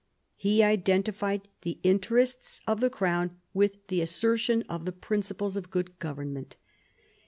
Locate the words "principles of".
4.91-5.69